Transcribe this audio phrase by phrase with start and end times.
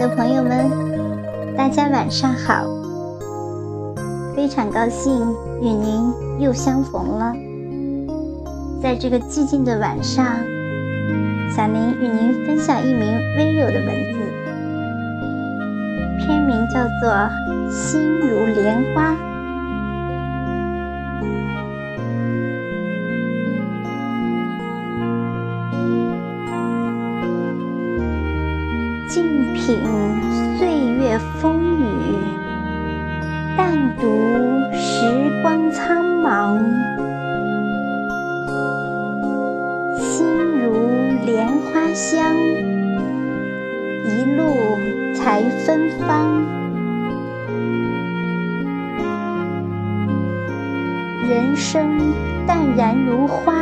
[0.00, 2.64] 的朋友们，大家晚上好！
[4.34, 5.12] 非常高兴
[5.60, 7.34] 与您又相逢了。
[8.82, 10.24] 在这个寂静的晚上，
[11.54, 14.20] 小林与您分享一名温柔的文字，
[16.18, 17.12] 片名叫做
[17.70, 19.12] 《心如莲花》。
[29.70, 29.78] 品
[30.58, 30.66] 岁
[30.98, 32.16] 月风雨，
[33.56, 34.08] 淡读
[34.74, 36.58] 时光苍茫。
[39.96, 40.26] 心
[40.60, 40.74] 如
[41.24, 42.34] 莲花香，
[44.06, 44.56] 一路
[45.14, 46.44] 才芬芳。
[51.28, 52.12] 人生
[52.44, 53.54] 淡然如花，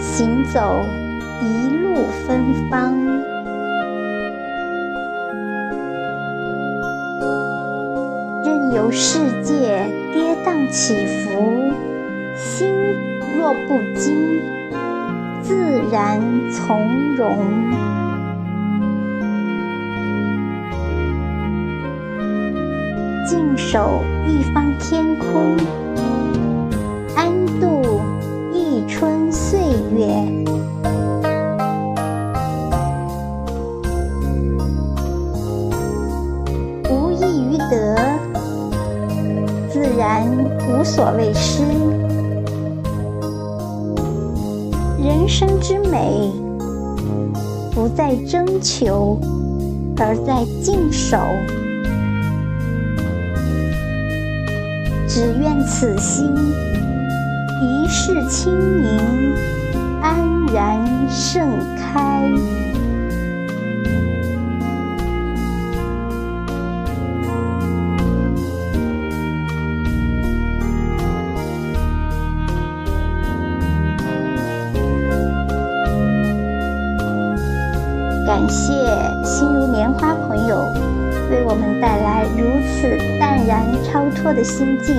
[0.00, 0.84] 行走
[1.40, 1.94] 一路
[2.26, 2.92] 芬芳。
[8.82, 11.70] 由世界跌宕起伏，
[12.34, 12.68] 心
[13.38, 14.42] 若不惊，
[15.40, 17.38] 自然从容。
[23.24, 25.56] 静守一方天空，
[40.82, 41.62] 无所谓失，
[44.98, 46.28] 人生之美
[47.70, 49.16] 不在征求，
[49.96, 51.16] 而在静守。
[55.06, 56.26] 只愿此心
[57.62, 59.36] 一世清宁，
[60.02, 60.18] 安
[60.52, 62.28] 然盛开。
[78.42, 78.74] 感谢
[79.22, 80.66] 心如莲花朋友，
[81.30, 84.96] 为我们带来如此淡然超脱的心境。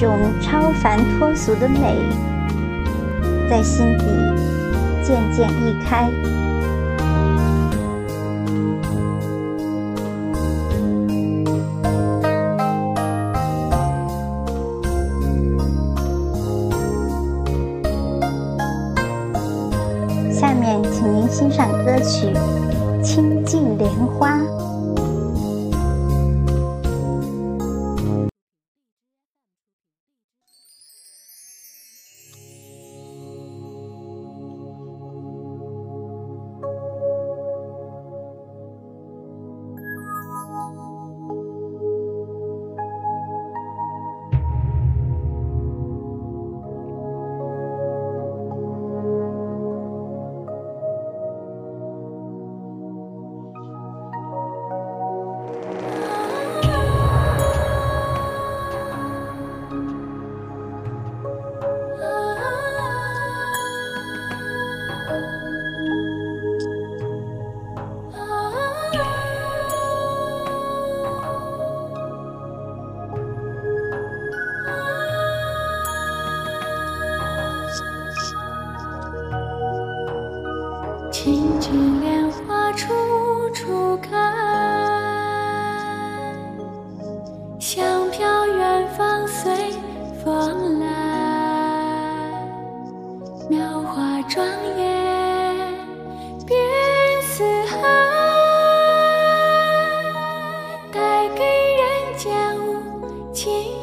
[0.00, 1.94] 种超凡脱俗的美，
[3.50, 4.06] 在心底
[5.04, 6.10] 渐渐溢开。
[20.32, 22.28] 下面，请您欣赏歌曲
[23.02, 24.38] 《清净莲花》。
[87.60, 89.52] 香飘远方随
[90.24, 90.88] 风来，
[93.50, 94.42] 妙花庄
[94.78, 95.56] 严
[96.46, 96.58] 遍
[97.22, 97.76] 四海，
[100.90, 102.32] 带给人间
[102.66, 103.79] 无尽。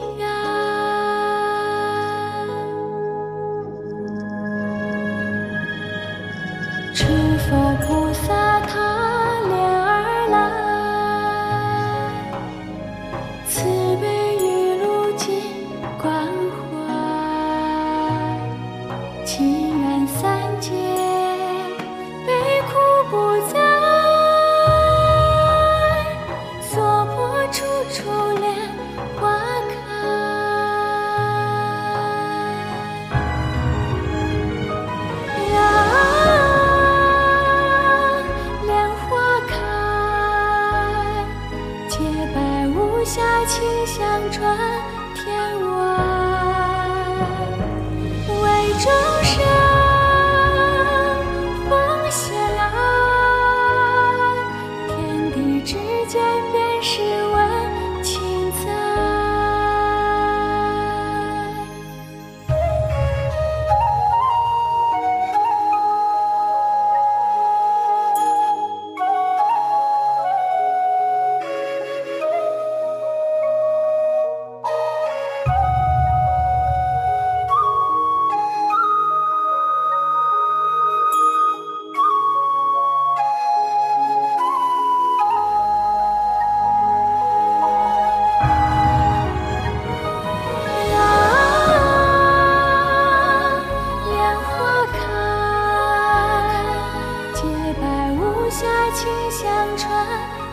[98.97, 100.07] 情相传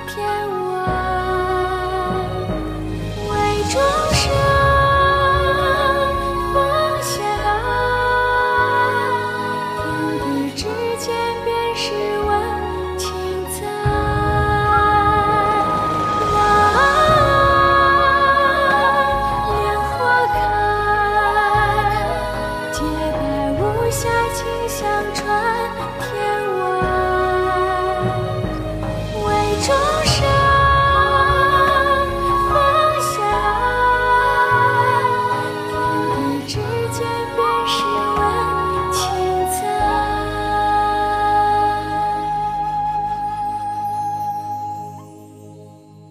[0.07, 0.54] 天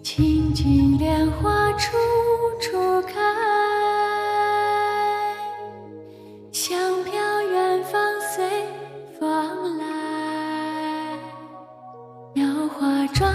[0.04, 1.96] 青青莲花处
[2.60, 3.14] 处开，
[6.52, 7.14] 香飘
[7.50, 8.44] 远方随
[9.18, 11.18] 风来。
[12.34, 13.32] 妙花庄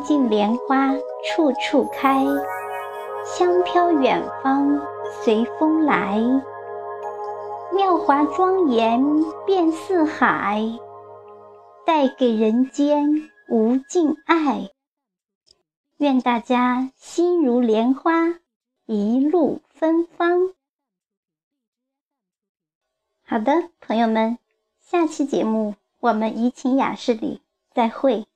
[0.00, 0.94] 清净莲花
[1.24, 2.24] 处处开，
[3.24, 4.80] 香飘远方
[5.22, 6.18] 随风来。
[7.74, 9.02] 妙华庄严
[9.44, 10.62] 遍四海，
[11.84, 14.70] 带给人间无尽爱。
[15.98, 18.40] 愿大家心如莲花，
[18.86, 20.54] 一路芬芳。
[23.26, 24.38] 好的，朋友们，
[24.80, 27.42] 下期节目我们怡情雅士里
[27.74, 28.26] 再会。